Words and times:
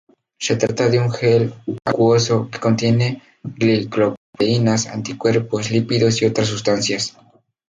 Se 0.39 0.55
trata 0.55 0.89
de 0.89 0.97
un 0.99 1.11
gel 1.11 1.53
acuoso 1.85 2.49
que 2.49 2.57
contiene 2.59 3.21
glicoproteínas, 3.43 4.87
anticuerpos, 4.87 5.69
lípidos 5.69 6.23
y 6.23 6.25
otras 6.25 6.47
sustancias. 6.47 7.15